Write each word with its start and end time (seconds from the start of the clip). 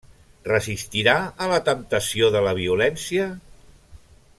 Resistirà 0.47 1.13
a 1.47 1.51
la 1.53 1.59
temptació 1.69 2.33
de 2.37 2.43
la 2.49 2.57
violència? 2.65 3.31